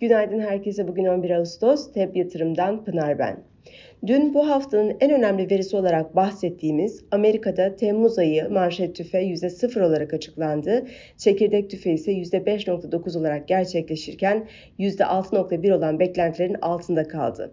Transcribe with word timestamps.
Günaydın 0.00 0.40
herkese. 0.40 0.88
Bugün 0.88 1.04
11 1.04 1.30
Ağustos. 1.30 1.92
TEB 1.92 2.16
Yatırım'dan 2.16 2.84
Pınar 2.84 3.18
ben. 3.18 3.44
Dün 4.06 4.34
bu 4.34 4.48
haftanın 4.48 4.96
en 5.00 5.10
önemli 5.10 5.50
verisi 5.50 5.76
olarak 5.76 6.16
bahsettiğimiz 6.16 7.04
Amerika'da 7.10 7.76
Temmuz 7.76 8.18
ayı 8.18 8.50
manşet 8.50 8.96
tüfe 8.96 9.22
%0 9.22 9.82
olarak 9.82 10.14
açıklandı. 10.14 10.86
Çekirdek 11.16 11.70
tüfe 11.70 11.92
ise 11.92 12.12
%5.9 12.12 13.18
olarak 13.18 13.48
gerçekleşirken 13.48 14.48
%6.1 14.78 15.72
olan 15.72 16.00
beklentilerin 16.00 16.56
altında 16.62 17.08
kaldı. 17.08 17.52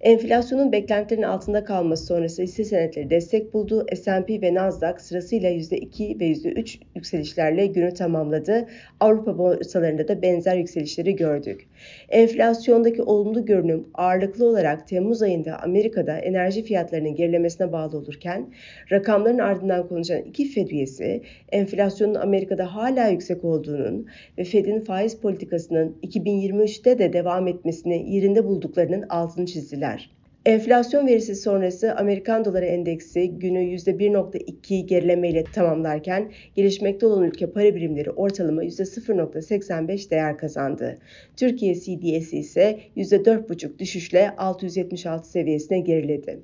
Enflasyonun 0.00 0.72
beklentilerin 0.72 1.22
altında 1.22 1.64
kalması 1.64 2.06
sonrası 2.06 2.42
hisse 2.42 2.64
senetleri 2.64 3.10
destek 3.10 3.54
buldu. 3.54 3.86
S&P 3.94 4.42
ve 4.42 4.54
Nasdaq 4.54 4.98
sırasıyla 4.98 5.50
%2 5.50 6.20
ve 6.20 6.24
%3 6.24 6.78
yükselişlerle 6.94 7.66
günü 7.66 7.94
tamamladı. 7.94 8.66
Avrupa 9.00 9.38
borsalarında 9.38 10.08
da 10.08 10.22
benzer 10.22 10.56
yükselişleri 10.56 11.16
gördük. 11.16 11.68
Enflasyondaki 12.08 13.02
olumlu 13.02 13.44
görünüm 13.44 13.88
ağırlıklı 13.94 14.46
olarak 14.46 14.88
Temmuz 14.88 15.22
ayında 15.22 15.47
Amerika'da 15.56 16.18
enerji 16.18 16.62
fiyatlarının 16.62 17.14
gerilemesine 17.14 17.72
bağlı 17.72 17.98
olurken 17.98 18.54
rakamların 18.92 19.38
ardından 19.38 19.88
konuşan 19.88 20.22
iki 20.22 20.44
Fed 20.44 20.68
üyesi 20.68 21.22
enflasyonun 21.52 22.14
Amerika'da 22.14 22.74
hala 22.74 23.08
yüksek 23.08 23.44
olduğunun 23.44 24.06
ve 24.38 24.44
Fed'in 24.44 24.80
faiz 24.80 25.20
politikasının 25.20 25.96
2023'te 26.02 26.98
de 26.98 27.12
devam 27.12 27.48
etmesini 27.48 28.14
yerinde 28.14 28.44
bulduklarının 28.44 29.04
altını 29.08 29.46
çizdiler. 29.46 30.10
Enflasyon 30.48 31.06
verisi 31.06 31.34
sonrası 31.34 31.94
Amerikan 31.94 32.44
doları 32.44 32.64
endeksi 32.64 33.30
günü 33.30 33.58
%1.2 33.58 34.86
gerilemeyle 34.86 35.44
tamamlarken 35.44 36.32
gelişmekte 36.54 37.06
olan 37.06 37.24
ülke 37.24 37.50
para 37.50 37.74
birimleri 37.74 38.10
ortalama 38.10 38.64
%0.85 38.64 40.10
değer 40.10 40.38
kazandı. 40.38 40.98
Türkiye 41.36 41.74
CDS'i 41.74 42.38
ise 42.38 42.80
%4.5 42.96 43.78
düşüşle 43.78 44.36
676 44.36 45.30
seviyesine 45.30 45.80
geriledi. 45.80 46.40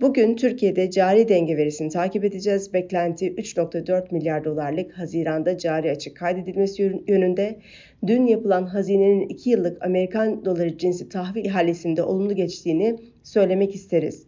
Bugün 0.00 0.36
Türkiye'de 0.36 0.90
cari 0.90 1.28
denge 1.28 1.56
verisini 1.56 1.90
takip 1.90 2.24
edeceğiz. 2.24 2.72
Beklenti 2.72 3.34
3.4 3.34 4.14
milyar 4.14 4.44
dolarlık 4.44 4.98
Haziran'da 4.98 5.58
cari 5.58 5.90
açık 5.90 6.16
kaydedilmesi 6.16 7.02
yönünde. 7.08 7.58
Dün 8.06 8.26
yapılan 8.26 8.66
hazinenin 8.66 9.28
2 9.28 9.50
yıllık 9.50 9.84
Amerikan 9.84 10.44
doları 10.44 10.78
cinsi 10.78 11.08
tahvil 11.08 11.44
ihalesinde 11.44 12.02
olumlu 12.02 12.34
geçtiğini 12.34 12.96
söylemek 13.26 13.74
isteriz. 13.74 14.26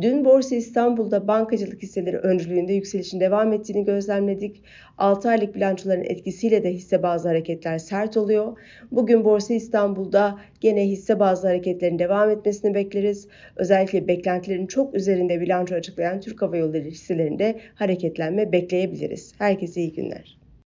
Dün 0.00 0.24
Borsa 0.24 0.54
İstanbul'da 0.54 1.28
bankacılık 1.28 1.82
hisseleri 1.82 2.18
öncülüğünde 2.18 2.72
yükselişin 2.72 3.20
devam 3.20 3.52
ettiğini 3.52 3.84
gözlemledik. 3.84 4.62
6 4.98 5.28
aylık 5.28 5.54
bilançoların 5.54 6.04
etkisiyle 6.04 6.64
de 6.64 6.72
hisse 6.72 7.02
bazı 7.02 7.28
hareketler 7.28 7.78
sert 7.78 8.16
oluyor. 8.16 8.58
Bugün 8.90 9.24
Borsa 9.24 9.54
İstanbul'da 9.54 10.38
gene 10.60 10.88
hisse 10.88 11.20
bazı 11.20 11.46
hareketlerin 11.46 11.98
devam 11.98 12.30
etmesini 12.30 12.74
bekleriz. 12.74 13.28
Özellikle 13.56 14.08
beklentilerin 14.08 14.66
çok 14.66 14.94
üzerinde 14.94 15.40
bilanço 15.40 15.74
açıklayan 15.74 16.20
Türk 16.20 16.42
Hava 16.42 16.56
Yolları 16.56 16.84
hisselerinde 16.84 17.60
hareketlenme 17.74 18.52
bekleyebiliriz. 18.52 19.32
Herkese 19.38 19.80
iyi 19.80 19.92
günler. 19.92 20.43